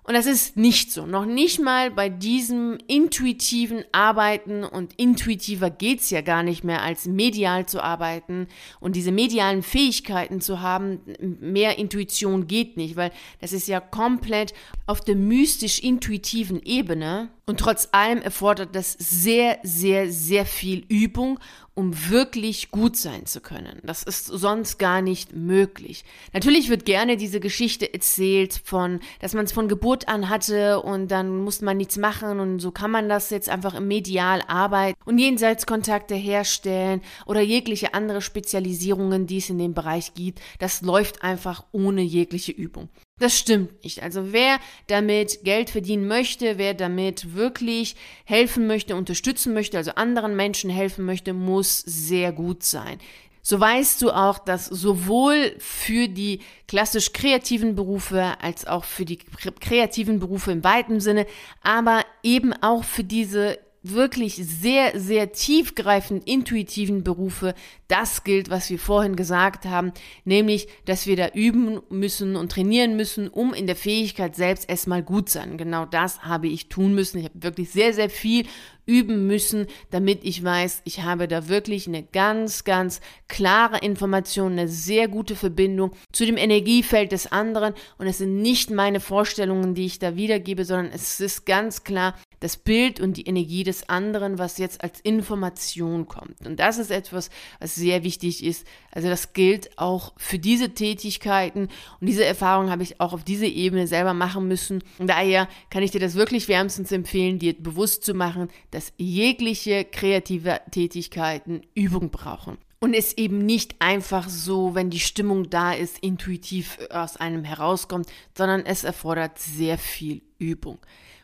Und 0.08 0.14
das 0.14 0.26
ist 0.26 0.56
nicht 0.56 0.94
so. 0.94 1.06
Noch 1.06 1.26
nicht 1.26 1.60
mal 1.60 1.92
bei 1.92 2.08
diesem 2.08 2.78
intuitiven 2.88 3.84
Arbeiten 3.92 4.64
und 4.64 4.94
intuitiver 4.94 5.70
geht's 5.70 6.10
ja 6.12 6.22
gar 6.22 6.44
nicht 6.44 6.64
mehr, 6.64 6.82
als 6.82 7.08
medial 7.08 7.66
zu 7.66 7.84
arbeiten 7.84 8.48
und 8.80 8.96
diese 8.96 9.12
medialen 9.12 9.64
Fähigkeiten 9.64 10.40
zu 10.40 10.62
haben. 10.62 11.02
Mehr 11.20 11.78
Intuition 11.78 12.48
geht 12.48 12.78
nicht, 12.78 12.96
weil 12.96 13.12
das 13.42 13.52
ist 13.52 13.68
ja 13.68 13.82
komplett 13.82 14.54
auf 14.86 15.02
der 15.02 15.18
mystisch-intuitiven 15.18 16.62
Ebene. 16.64 17.28
Und 17.46 17.60
trotz 17.60 17.90
allem 17.92 18.22
erfordert 18.22 18.76
das 18.76 18.94
sehr, 18.94 19.60
sehr, 19.64 20.10
sehr 20.10 20.46
viel 20.46 20.86
Übung 20.88 21.38
um 21.78 22.10
wirklich 22.10 22.72
gut 22.72 22.98
sein 22.98 23.28
zu 23.28 23.40
können. 23.40 23.80
Das 23.84 24.02
ist 24.02 24.26
sonst 24.26 24.80
gar 24.80 25.04
nicht 25.04 25.34
möglich. 25.34 26.06
Natürlich 26.34 26.70
wird 26.70 26.86
gerne 26.86 27.18
diese 27.18 27.40
Geschichte 27.40 27.94
erzählt 27.94 28.60
von, 28.64 29.00
dass 29.20 29.36
man 29.36 29.46
es 29.46 29.52
von 29.52 29.68
Geburt 29.68 30.08
an 30.08 30.28
hatte 30.28 30.82
und 30.82 31.12
dann 31.12 31.44
muss 31.44 31.62
man 31.62 31.78
nichts 31.78 31.98
machen 31.98 32.40
und 32.40 32.60
so 32.60 32.72
kann 32.72 32.90
man 32.90 33.08
das 33.08 33.30
jetzt 33.30 33.48
einfach 33.48 33.76
im 33.76 33.88
Medial 33.88 34.42
arbeiten 34.48 35.00
und 35.06 35.20
Jenseitskontakte 35.20 36.16
herstellen 36.16 37.02
oder 37.28 37.42
jegliche 37.42 37.94
andere 37.94 38.24
Spezialisierungen, 38.24 39.28
die 39.28 39.38
es 39.38 39.52
in 39.52 39.60
dem 39.60 39.76
Bereich 39.76 40.16
gibt. 40.16 40.42
Das 40.58 40.82
läuft 40.82 41.22
einfach 41.22 41.64
ohne 41.72 42.02
jegliche 42.02 42.54
Übung. 42.54 42.90
Das 43.20 43.38
stimmt 43.38 43.84
nicht. 43.84 44.04
Also 44.04 44.32
wer 44.32 44.60
damit 44.86 45.44
Geld 45.44 45.72
verdienen 45.72 46.08
möchte, 46.08 46.58
wer 46.58 46.76
damit 46.76 47.34
wirklich 47.36 47.96
helfen 48.26 48.68
möchte, 48.68 48.96
unterstützen 48.96 49.54
möchte, 49.54 49.78
also 49.78 49.92
anderen 49.92 50.36
Menschen 50.36 50.70
helfen 50.70 51.06
möchte, 51.06 51.34
muss 51.34 51.80
sehr 51.80 52.32
gut 52.32 52.64
sein. 52.64 53.00
So 53.42 53.60
weißt 53.60 54.02
du 54.02 54.12
auch, 54.12 54.40
dass 54.40 54.66
sowohl 54.66 55.56
für 55.58 56.10
die 56.10 56.42
klassisch 56.68 57.14
kreativen 57.14 57.76
Berufe 57.76 58.34
als 58.42 58.68
auch 58.68 58.84
für 58.84 59.06
die 59.06 59.18
kreativen 59.18 60.20
Berufe 60.20 60.52
im 60.52 60.66
weiten 60.66 61.00
Sinne, 61.00 61.26
aber 61.64 62.04
eben 62.24 62.52
auch 62.62 62.84
für 62.84 63.06
diese 63.06 63.58
wirklich 63.92 64.36
sehr, 64.36 65.00
sehr 65.00 65.32
tiefgreifend 65.32 66.28
intuitiven 66.28 67.04
Berufe 67.04 67.54
das 67.88 68.24
gilt, 68.24 68.50
was 68.50 68.70
wir 68.70 68.80
vorhin 68.80 69.16
gesagt 69.16 69.66
haben, 69.66 69.94
nämlich, 70.26 70.68
dass 70.86 71.08
wir 71.08 71.16
da 71.16 71.30
üben 71.30 71.80
müssen 71.90 72.36
und 72.36 72.52
trainieren 72.52 72.98
müssen, 72.98 73.28
um 73.30 73.54
in 73.54 73.68
der 73.68 73.76
Fähigkeit 73.76 74.36
selbst 74.36 74.70
erstmal 74.70 75.04
gut 75.04 75.30
sein. 75.30 75.58
Genau 75.58 75.86
das 75.86 76.24
habe 76.24 76.48
ich 76.48 76.70
tun 76.70 76.94
müssen. 76.94 77.20
Ich 77.20 77.26
habe 77.26 77.44
wirklich 77.44 77.72
sehr, 77.72 77.94
sehr 77.94 78.10
viel 78.10 78.46
üben 78.88 79.28
müssen, 79.28 79.68
damit 79.92 80.24
ich 80.24 80.44
weiß, 80.44 80.82
ich 80.86 81.04
habe 81.04 81.28
da 81.28 81.48
wirklich 81.48 81.88
eine 81.88 82.02
ganz, 82.02 82.64
ganz 82.64 83.02
klare 83.28 83.80
Information, 83.80 84.54
eine 84.54 84.68
sehr 84.68 85.08
gute 85.08 85.36
Verbindung 85.36 85.92
zu 86.12 86.26
dem 86.26 86.38
Energiefeld 86.38 87.12
des 87.12 87.32
anderen 87.32 87.74
und 88.00 88.08
es 88.08 88.18
sind 88.18 88.42
nicht 88.42 88.72
meine 88.72 89.00
Vorstellungen, 89.00 89.76
die 89.76 89.86
ich 89.86 90.00
da 90.00 90.16
wiedergebe, 90.16 90.66
sondern 90.66 90.92
es 90.92 91.20
ist 91.20 91.46
ganz 91.46 91.84
klar 91.84 92.16
das 92.40 92.58
Bild 92.58 93.00
und 93.00 93.18
die 93.18 93.26
Energie 93.26 93.64
des 93.64 93.90
anderen, 93.90 94.38
was 94.38 94.58
jetzt 94.58 94.84
als 94.84 95.00
Information 95.02 96.08
kommt. 96.08 96.46
Und 96.46 96.60
das 96.60 96.78
ist 96.78 96.92
etwas, 96.92 97.30
was 97.60 97.76
sehr 97.76 98.04
wichtig 98.04 98.44
ist. 98.44 98.68
Also 98.92 99.10
das 99.10 99.34
gilt 99.34 99.78
auch 99.78 100.14
für 100.18 100.38
diese 100.38 100.70
Tätigkeiten 100.70 101.70
und 102.00 102.08
diese 102.08 102.26
Erfahrung 102.26 102.70
habe 102.70 102.84
ich 102.84 103.02
auch 103.02 103.14
auf 103.14 103.24
dieser 103.24 103.48
Ebene 103.48 103.88
selber 103.88 104.14
machen 104.14 104.48
müssen. 104.48 104.84
Und 105.00 105.08
daher 105.08 105.48
kann 105.70 105.84
ich 105.84 105.92
dir 105.92 106.00
das 106.00 106.16
wirklich 106.16 106.48
wärmstens 106.48 106.92
empfehlen, 106.92 107.40
dir 107.40 107.54
bewusst 107.54 108.04
zu 108.04 108.14
machen, 108.14 108.50
dass 108.78 108.94
jegliche 108.98 109.86
kreative 109.86 110.62
Tätigkeiten 110.70 111.64
Übung 111.74 112.12
brauchen. 112.12 112.60
Und 112.80 112.94
es 112.94 113.18
eben 113.18 113.44
nicht 113.44 113.76
einfach 113.80 114.30
so, 114.30 114.76
wenn 114.76 114.92
die 114.92 115.00
Stimmung 115.00 115.50
da 115.50 115.74
ist, 115.74 115.98
intuitiv 115.98 116.78
aus 116.92 117.18
einem 117.18 117.44
herauskommt, 117.44 118.08
sondern 118.38 118.68
es 118.68 118.84
erfordert 118.84 119.40
sehr 119.40 119.80
viel 119.80 120.22
Übung. 120.38 120.78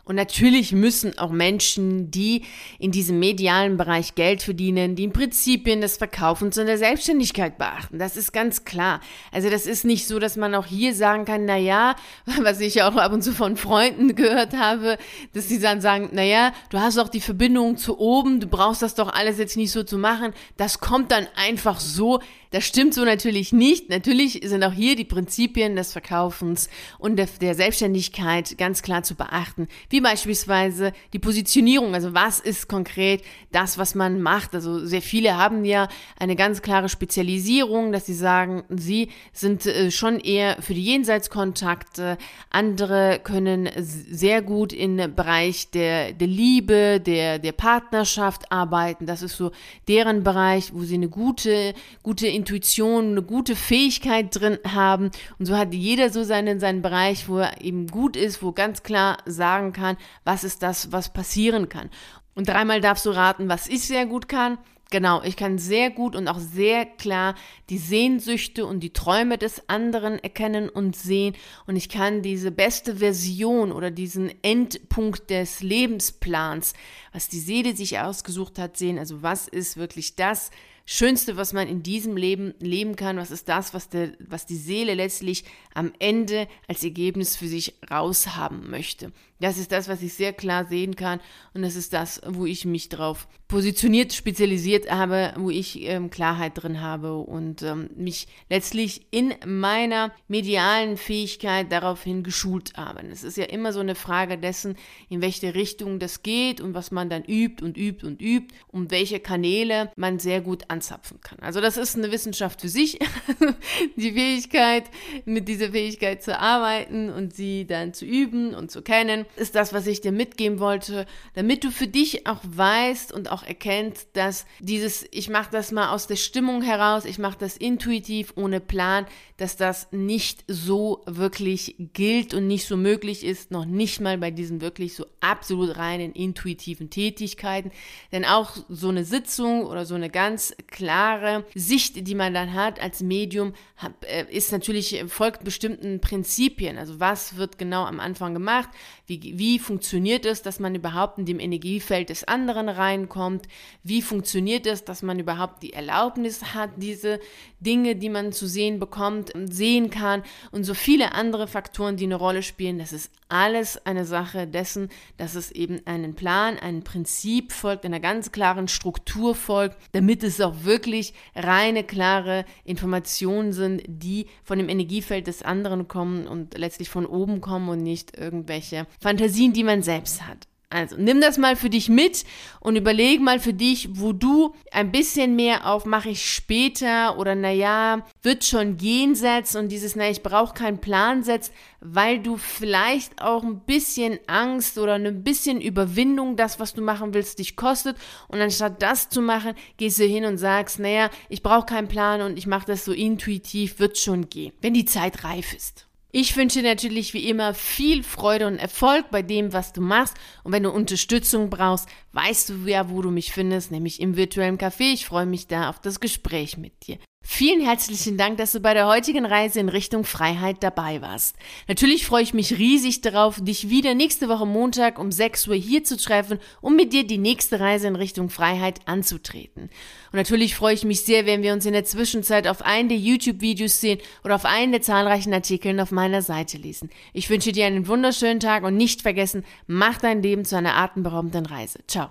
Und 0.06 0.18
natürlich 0.18 0.74
müssen 0.74 1.18
auch 1.18 1.32
Menschen, 1.32 2.12
die 2.12 2.44
in 2.78 2.92
diesem 2.92 3.20
medialen 3.20 3.78
Bereich 3.78 4.16
Geld 4.16 4.44
verdienen, 4.44 4.96
die 4.98 5.08
Prinzipien 5.08 5.80
des 5.80 5.96
Verkaufens 5.96 6.58
und 6.58 6.66
der 6.66 6.78
Selbstständigkeit 6.78 7.58
beachten. 7.58 8.00
Das 8.00 8.18
ist 8.18 8.34
ganz 8.34 8.66
klar. 8.66 9.00
Also 9.32 9.50
das 9.50 9.66
ist 9.66 9.86
nicht 9.86 10.06
so, 10.06 10.20
dass 10.20 10.36
man 10.36 10.56
auch 10.56 10.66
hier 10.66 10.94
sagen 10.94 11.24
kann, 11.24 11.46
na 11.46 11.56
ja, 11.56 11.96
was 12.42 12.60
ich 12.60 12.84
auch 12.84 12.98
ab 12.98 13.14
und 13.14 13.22
zu 13.22 13.32
von 13.32 13.56
Freunden 13.56 14.14
gehört 14.14 14.58
habe, 14.58 14.98
dass 15.32 15.48
sie 15.48 15.62
dann 15.62 15.80
sagen, 15.80 16.10
na 16.12 16.24
ja, 16.24 16.52
du 16.70 16.80
hast 16.80 16.98
auch 16.98 17.10
die 17.10 17.22
Verbindung 17.22 17.78
zu 17.78 17.98
oben, 17.98 18.42
du 18.42 18.48
brauchst 18.48 18.82
das 18.82 18.96
doch 18.96 19.14
alles 19.14 19.38
jetzt 19.38 19.56
nicht 19.56 19.72
so 19.72 19.84
zu 19.84 19.98
machen. 19.98 20.34
Das 20.58 20.80
kommt 20.80 21.14
dann 21.14 21.28
einfach 21.38 21.80
so. 21.80 22.20
Das 22.54 22.66
stimmt 22.66 22.94
so 22.94 23.04
natürlich 23.04 23.52
nicht. 23.52 23.90
Natürlich 23.90 24.42
sind 24.44 24.64
auch 24.64 24.74
hier 24.74 24.96
die 24.96 25.06
Prinzipien 25.06 25.76
des 25.76 25.92
Verkaufens 25.92 26.70
und 27.00 27.16
der, 27.16 27.28
der 27.42 27.56
Selbstständigkeit 27.56 28.60
ganz 28.60 28.84
klar 28.84 29.02
zu 29.02 29.16
beachten 29.16 29.68
wie 29.90 30.02
beispielsweise 30.02 30.94
die 31.14 31.20
Positionierung, 31.20 31.96
also 31.96 32.14
was 32.14 32.40
ist 32.40 32.68
konkret 32.68 33.24
das, 33.52 33.78
was 33.78 33.96
man 33.96 34.22
macht. 34.22 34.54
Also 34.54 34.86
sehr 34.86 35.02
viele 35.02 35.38
haben 35.38 35.66
ja 35.66 35.88
eine 36.20 36.36
ganz 36.36 36.62
klare 36.62 36.90
Spezialisierung, 36.90 37.92
dass 37.92 38.06
sie 38.06 38.14
sagen, 38.14 38.64
sie 38.70 39.10
sind 39.32 39.66
äh, 39.66 39.90
schon 39.90 40.20
eher 40.20 40.62
für 40.62 40.74
die 40.74 40.84
Jenseitskontakte, 40.84 42.18
andere 42.50 43.20
können 43.24 43.70
sehr 43.78 44.42
gut 44.42 44.74
im 44.74 44.98
Bereich 45.16 45.72
der, 45.72 46.14
der 46.14 46.28
Liebe, 46.28 47.00
der, 47.00 47.40
der 47.40 47.52
Partnerschaft 47.52 48.52
arbeiten. 48.52 49.06
Das 49.06 49.22
ist 49.22 49.38
so 49.38 49.52
deren 49.88 50.24
Bereich, 50.24 50.74
wo 50.74 50.84
sie 50.84 50.96
eine 50.96 51.10
gute, 51.10 51.74
gute 52.04 52.28
Intuition, 52.44 53.12
eine 53.12 53.22
gute 53.22 53.56
Fähigkeit 53.56 54.28
drin 54.32 54.60
haben. 54.68 55.12
Und 55.40 55.46
so 55.46 55.58
hat 55.58 55.74
jeder 55.74 56.10
so 56.10 56.24
seinen, 56.24 56.60
seinen 56.60 56.82
Bereich, 56.82 57.30
wo 57.30 57.38
er 57.38 57.62
eben 57.62 57.88
gut 57.88 58.18
ist, 58.18 58.44
wo 58.44 58.52
ganz 58.52 58.84
klar 58.84 59.18
sagen 59.26 59.72
kann, 59.72 59.96
was 60.26 60.44
ist 60.44 60.62
das, 60.62 60.92
was 60.92 61.14
passieren 61.14 61.70
kann. 61.70 61.90
Und 62.36 62.50
dreimal 62.50 62.82
darfst 62.82 63.06
du 63.06 63.12
raten, 63.12 63.48
was 63.48 63.68
ich 63.68 63.88
sehr 63.88 64.06
gut 64.06 64.28
kann. 64.28 64.58
Genau, 64.92 65.24
ich 65.24 65.38
kann 65.38 65.58
sehr 65.58 65.90
gut 65.90 66.16
und 66.16 66.28
auch 66.28 66.38
sehr 66.38 66.86
klar 66.86 67.34
die 67.72 67.80
Sehnsüchte 67.80 68.66
und 68.68 68.82
die 68.82 68.94
Träume 68.94 69.40
des 69.40 69.68
anderen 69.68 70.20
erkennen 70.20 70.70
und 70.70 70.96
sehen 70.96 71.36
und 71.66 71.76
ich 71.78 71.90
kann 71.90 72.22
diese 72.22 72.52
beste 72.52 72.98
Version 72.98 73.72
oder 73.72 73.90
diesen 73.90 74.32
Endpunkt 74.44 75.32
des 75.32 75.64
Lebensplans, 75.64 76.74
was 77.14 77.30
die 77.30 77.40
Seele 77.40 77.76
sich 77.76 78.00
ausgesucht 78.00 78.60
hat, 78.60 78.76
sehen. 78.78 79.00
Also 79.00 79.22
was 79.22 79.48
ist 79.48 79.78
wirklich 79.78 80.16
das, 80.16 80.52
Schönste, 80.86 81.38
was 81.38 81.54
man 81.54 81.70
in 81.70 81.82
diesem 81.82 82.18
Leben 82.18 82.56
leben 82.60 82.98
kann, 82.98 83.16
was 83.16 83.32
ist 83.32 83.48
das, 83.48 83.74
was, 83.74 83.88
der, 83.88 84.12
was 84.20 84.46
die 84.46 84.58
Seele 84.58 84.96
letztlich 84.96 85.46
am 85.74 85.94
Ende 85.98 86.50
als 86.68 86.84
Ergebnis 86.84 87.38
für 87.38 87.48
sich 87.48 87.76
raushaben 87.90 88.70
möchte. 88.70 89.14
Das 89.40 89.58
ist 89.58 89.72
das, 89.72 89.88
was 89.88 90.02
ich 90.02 90.14
sehr 90.14 90.34
klar 90.34 90.66
sehen 90.66 90.98
kann 90.98 91.22
und 91.54 91.62
das 91.62 91.78
ist 91.78 91.94
das, 91.94 92.22
wo 92.28 92.46
ich 92.46 92.66
mich 92.66 92.90
drauf 92.90 93.28
positioniert, 93.48 94.14
spezialisiert 94.14 94.92
habe, 94.92 95.34
wo 95.38 95.50
ich 95.50 95.82
ähm, 95.84 96.10
Klarheit 96.10 96.54
drin 96.56 96.82
habe 96.82 97.16
und 97.18 97.62
ähm, 97.62 97.90
mich 97.96 98.28
letztlich 98.50 99.06
in 99.12 99.34
meiner 99.46 100.12
medialen 100.28 100.98
Fähigkeit 100.98 101.72
daraufhin 101.72 102.24
geschult 102.24 102.74
habe. 102.76 103.06
Es 103.08 103.24
ist 103.24 103.38
ja 103.38 103.46
immer 103.46 103.72
so 103.72 103.80
eine 103.80 103.96
Frage 103.96 104.38
dessen, 104.38 104.76
in 105.10 105.22
welche 105.22 105.56
Richtung 105.56 106.00
das 106.00 106.24
geht 106.24 106.60
und 106.60 106.74
was 106.74 106.92
man 106.92 107.03
dann 107.10 107.24
übt 107.24 107.64
und 107.64 107.78
übt 107.78 108.06
und 108.06 108.22
übt 108.22 108.54
und 108.68 108.92
welche 108.92 109.20
Kanäle 109.20 109.92
man 109.96 110.20
sehr 110.20 110.42
gut 110.42 110.64
anzapfen 110.70 111.20
kann. 111.22 111.40
Also 111.40 111.62
das 111.62 111.78
ist 111.78 111.98
eine 111.98 112.12
Wissenschaft 112.12 112.62
für 112.62 112.70
sich, 112.70 113.00
die 113.96 114.12
Fähigkeit, 114.12 114.86
mit 115.26 115.48
dieser 115.48 115.72
Fähigkeit 115.72 116.24
zu 116.24 116.40
arbeiten 116.40 117.10
und 117.10 117.34
sie 117.34 117.66
dann 117.66 117.94
zu 117.94 118.06
üben 118.06 118.54
und 118.56 118.72
zu 118.72 118.82
kennen 118.82 119.26
ist 119.36 119.56
das, 119.56 119.74
was 119.74 119.88
ich 119.88 120.02
dir 120.02 120.12
mitgeben 120.12 120.60
wollte, 120.60 121.06
damit 121.34 121.64
du 121.64 121.72
für 121.72 121.88
dich 121.88 122.28
auch 122.28 122.40
weißt 122.44 123.12
und 123.12 123.32
auch 123.32 123.44
erkennst, 123.44 124.10
dass 124.14 124.46
dieses, 124.60 125.06
ich 125.12 125.30
mache 125.30 125.52
das 125.52 125.72
mal 125.72 125.94
aus 125.94 126.08
der 126.08 126.16
Stimmung 126.16 126.62
heraus, 126.62 127.06
ich 127.06 127.20
mache 127.20 127.38
das 127.40 127.58
intuitiv, 127.58 128.34
ohne 128.36 128.60
Plan, 128.60 129.06
dass 129.38 129.58
das 129.58 129.88
nicht 129.92 130.44
so 130.48 131.02
wirklich 131.06 131.76
gilt 131.94 132.34
und 132.34 132.48
nicht 132.48 132.68
so 132.68 132.78
möglich 132.78 133.24
ist, 133.24 133.52
noch 133.52 133.66
nicht 133.66 134.00
mal 134.00 134.18
bei 134.18 134.32
diesen 134.32 134.62
wirklich 134.62 134.96
so 134.96 135.06
absolut 135.20 135.78
reinen 135.78 136.14
intuitiven 136.14 136.90
Tätigkeiten. 136.94 137.72
Denn 138.12 138.24
auch 138.24 138.52
so 138.70 138.90
eine 138.90 139.04
Sitzung 139.04 139.66
oder 139.66 139.86
so 139.86 139.96
eine 139.96 140.10
ganz 140.10 140.56
klare 140.68 141.44
Sicht, 141.56 142.08
die 142.08 142.16
man 142.16 142.34
dann 142.34 142.54
hat 142.54 142.80
als 142.80 143.02
Medium, 143.02 143.54
äh, 144.02 144.26
ist 144.30 144.52
natürlich, 144.52 145.04
folgt 145.08 145.44
bestimmten 145.44 146.00
Prinzipien. 146.00 146.78
Also 146.78 147.00
was 147.00 147.36
wird 147.36 147.58
genau 147.58 147.86
am 147.86 148.00
Anfang 148.00 148.34
gemacht, 148.34 148.70
wie, 149.06 149.38
wie 149.38 149.60
funktioniert 149.60 150.26
es, 150.26 150.44
dass 150.44 150.60
man 150.60 150.76
überhaupt 150.76 151.18
in 151.18 151.26
dem 151.26 151.40
Energiefeld 151.40 152.10
des 152.10 152.24
anderen 152.24 152.70
reinkommt? 152.70 153.48
Wie 153.84 154.02
funktioniert 154.02 154.66
es, 154.66 154.86
dass 154.86 155.02
man 155.02 155.20
überhaupt 155.20 155.64
die 155.64 155.74
Erlaubnis 155.74 156.54
hat, 156.54 156.70
diese 156.78 157.20
Dinge, 157.60 157.96
die 157.96 158.10
man 158.10 158.32
zu 158.32 158.48
sehen 158.48 158.80
bekommt, 158.80 159.34
sehen 159.50 159.90
kann? 159.90 160.24
Und 160.52 160.64
so 160.64 160.74
viele 160.74 161.14
andere 161.14 161.48
Faktoren, 161.48 161.98
die 161.98 162.06
eine 162.06 162.16
Rolle 162.16 162.44
spielen. 162.44 162.80
Das 162.80 162.94
ist 162.94 163.12
alles 163.28 163.84
eine 163.86 164.06
Sache 164.06 164.48
dessen, 164.48 164.90
dass 165.18 165.36
es 165.36 165.52
eben 165.52 165.82
einen 165.86 166.14
Plan, 166.14 166.58
Prinzip 166.84 167.52
folgt, 167.52 167.86
einer 167.86 168.00
ganz 168.00 168.32
klaren 168.32 168.68
Struktur 168.68 169.36
folgt, 169.36 169.78
damit 169.94 170.24
es 170.24 170.42
auch 170.42 170.64
wirklich 170.64 171.14
reine, 171.36 171.84
klare 171.84 172.46
Informationen 172.64 173.54
sind, 173.54 173.84
die 173.88 174.28
von 174.44 174.58
dem 174.58 174.70
Energiefeld 174.70 175.28
des 175.28 175.42
anderen 175.44 175.88
kommen 175.88 176.28
und 176.28 176.58
letztlich 176.58 176.90
von 176.90 177.06
oben 177.06 177.42
kommen 177.42 177.70
und 177.70 177.84
nicht 177.84 178.18
irgendwelche 178.18 178.88
Fantasien, 179.00 179.54
die 179.54 179.64
man 179.64 179.82
selbst 179.82 180.28
hat. 180.28 180.48
Also 180.74 180.96
nimm 180.98 181.22
das 181.22 181.38
mal 181.38 181.56
für 181.56 181.70
dich 181.70 181.88
mit 181.88 182.26
und 182.60 182.76
überleg 182.76 183.22
mal 183.22 183.40
für 183.40 183.54
dich, 183.54 183.90
wo 183.92 184.12
du 184.12 184.56
ein 184.72 184.92
bisschen 184.92 185.36
mehr 185.36 185.68
auf 185.68 185.86
mache 185.86 186.10
ich 186.10 186.26
später 186.26 187.20
oder 187.20 187.36
naja, 187.36 188.04
wird 188.24 188.44
schon 188.44 188.78
gehen 188.78 189.14
setzt 189.14 189.56
und 189.56 189.70
dieses 189.70 189.96
naja, 189.96 190.10
ich 190.10 190.24
brauche 190.24 190.56
keinen 190.56 190.80
Plan 190.80 191.22
setzt, 191.22 191.54
weil 191.80 192.20
du 192.20 192.38
vielleicht 192.38 193.22
auch 193.22 193.44
ein 193.44 193.60
bisschen 193.60 194.18
Angst 194.26 194.80
oder 194.80 194.96
ein 194.96 195.24
bisschen 195.24 195.62
Überwindung, 195.62 196.38
das, 196.38 196.60
was 196.60 196.74
du 196.74 196.82
machen 196.82 197.14
willst, 197.14 197.38
dich 197.38 197.56
kostet 197.56 197.96
und 198.28 198.42
anstatt 198.42 198.82
das 198.82 199.10
zu 199.10 199.22
machen, 199.22 199.54
gehst 199.78 200.00
du 200.00 200.06
hin 200.06 200.26
und 200.26 200.40
sagst, 200.40 200.80
naja, 200.80 201.12
ich 201.30 201.44
brauche 201.44 201.68
keinen 201.68 201.88
Plan 201.88 202.22
und 202.22 202.36
ich 202.36 202.48
mache 202.48 202.66
das 202.66 202.84
so 202.84 202.94
intuitiv, 202.94 203.78
wird 203.78 204.00
schon 204.00 204.28
gehen, 204.28 204.54
wenn 204.62 204.74
die 204.74 204.86
Zeit 204.86 205.24
reif 205.24 205.54
ist. 205.54 205.86
Ich 206.16 206.38
wünsche 206.38 206.62
dir 206.62 206.70
natürlich 206.70 207.16
wie 207.16 207.28
immer 207.28 207.56
viel 207.56 208.04
Freude 208.04 208.46
und 208.46 208.60
Erfolg 208.60 209.10
bei 209.10 209.24
dem, 209.24 209.52
was 209.52 209.74
du 209.74 209.82
machst. 209.82 210.16
Und 210.44 210.52
wenn 210.52 210.62
du 210.62 210.70
Unterstützung 210.70 211.50
brauchst, 211.50 211.90
weißt 212.12 212.50
du 212.50 212.68
ja, 212.68 212.92
wo 212.92 213.02
du 213.02 213.10
mich 213.10 213.32
findest, 213.32 213.72
nämlich 213.72 214.00
im 214.00 214.16
virtuellen 214.16 214.60
Café. 214.60 214.94
Ich 214.94 215.08
freue 215.08 215.26
mich 215.26 215.48
da 215.48 215.72
auf 215.72 215.80
das 215.80 216.00
Gespräch 216.00 216.56
mit 216.56 216.86
dir. 216.86 217.00
Vielen 217.26 217.62
herzlichen 217.62 218.18
Dank, 218.18 218.38
dass 218.38 218.52
du 218.52 218.60
bei 218.60 218.74
der 218.74 218.86
heutigen 218.86 219.26
Reise 219.26 219.62
in 219.62 219.70
Richtung 219.70 220.04
Freiheit 220.04 220.58
dabei 220.60 221.02
warst. 221.02 221.38
Natürlich 221.70 222.06
freue 222.06 222.22
ich 222.22 222.34
mich 222.34 222.58
riesig 222.58 223.00
darauf, 223.00 223.40
dich 223.40 223.70
wieder 223.70 223.96
nächste 223.96 224.28
Woche 224.28 224.46
Montag 224.46 225.00
um 225.00 225.10
6 225.10 225.48
Uhr 225.48 225.56
hier 225.56 225.86
zu 225.86 225.96
treffen, 225.96 226.38
um 226.60 226.76
mit 226.76 226.92
dir 226.92 227.08
die 227.08 227.18
nächste 227.18 227.62
Reise 227.62 227.88
in 227.88 227.96
Richtung 227.96 228.30
Freiheit 228.30 228.82
anzutreten. 228.88 229.64
Und 229.64 230.18
natürlich 230.18 230.54
freue 230.54 230.74
ich 230.74 230.84
mich 230.84 231.06
sehr, 231.06 231.26
wenn 231.26 231.44
wir 231.44 231.54
uns 231.54 231.66
in 231.66 231.72
der 231.72 231.86
Zwischenzeit 231.86 232.46
auf 232.46 232.62
einen 232.62 232.90
der 232.90 232.98
YouTube-Videos 232.98 233.80
sehen 233.80 234.00
oder 234.26 234.36
auf 234.36 234.46
einen 234.46 234.74
der 234.74 234.82
zahlreichen 234.82 235.34
Artikeln 235.34 235.80
auf 235.80 235.92
meiner 235.92 236.22
Seite 236.22 236.58
lesen. 236.58 236.90
Ich 237.14 237.30
wünsche 237.30 237.54
dir 237.54 237.66
einen 237.66 237.88
wunderschönen 237.88 238.42
Tag 238.42 238.66
und 238.66 238.76
nicht 238.76 239.02
vergessen, 239.02 239.46
mach 239.66 239.98
dein 239.98 240.22
Leben 240.22 240.44
zu 240.44 240.58
einer 240.58 240.76
atemberaubenden 240.76 241.46
Reise. 241.46 241.80
Ciao. 241.88 242.02